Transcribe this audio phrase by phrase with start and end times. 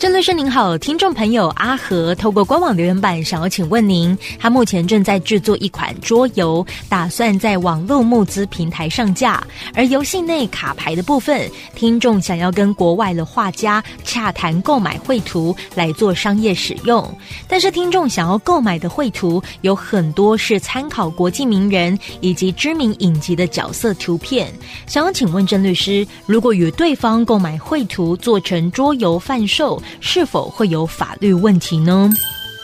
[0.00, 17.06] 郑律师您好，听众朋友阿和透过官网留言板想要请问您，他目前正在制作一款桌游，打算在网络募资平台上架，而游戏内卡牌的部分，听众想要跟国外的画家洽谈购买绘图来做商业使用，
[17.46, 24.50] 但是听众想要购买的绘图有很多是参考国际名人以及知名影集的角色图片，
[24.86, 32.10] 想要请问郑律师，如果与对方购买绘图做成桌游贩售，是否会有法律问题呢？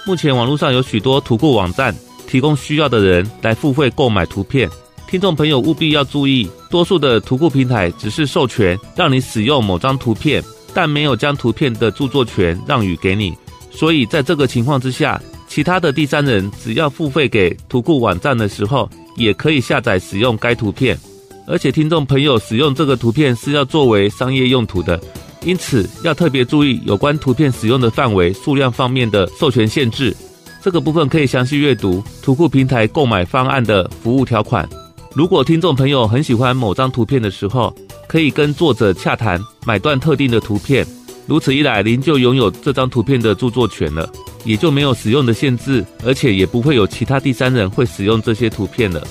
[0.07, 1.95] 目前网络上有许多图库网站
[2.29, 4.71] 提供需要的人来付费购买图片，
[5.09, 13.37] 听众朋友务必要注意，多数的图库平台只是授权让你使用某张图片，但没有将图片的著作权让与给你，
[13.71, 20.99] 所以在这个情况之下，其他的第三人只要付费给图库网站的时候，也可以下载使用该图片，
[21.47, 25.01] 而且听众朋友使用这个图片是要作为商业用途的。
[25.47, 30.15] 因此，要特别注意有关图片使用的范围、数量方面的授权限制。
[30.61, 34.69] 这个部分可以详细阅读图库平台购买方案的服务条款。
[35.15, 37.73] 如果听众朋友很喜欢某张图片的时候，
[38.09, 40.85] 可以跟作者洽谈买断特定的图片。
[41.29, 44.11] 如此一来，您就拥有这张图片的著作权了，
[44.45, 49.07] 也就没有使用的限制，而且也不会有其他第三人会使用这些图片了。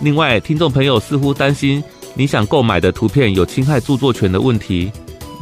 [0.00, 1.80] 另外，听众朋友似乎担心
[2.14, 4.90] 你想购买的图片有侵害著作权的问题。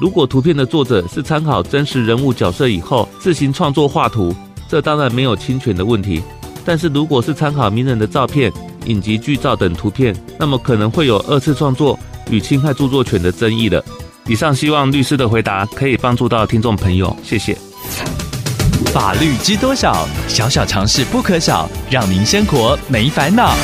[0.00, 4.34] 如果图片的作者是参考真实人物角色以后自行创作画图，
[4.68, 6.22] 这当然没有侵权的问题。
[6.64, 8.52] 但是如果是参考名人的照片、
[8.86, 11.98] 影集剧照等图片，那么可能会有二次创作
[12.30, 13.82] 与侵害著作权的争议了。
[14.26, 17.56] 以上希望律师的回答可以帮助到听众朋友，谢谢。
[18.92, 20.06] 法律知多少？
[20.26, 23.54] 小小常识不可少，让您生活没烦恼。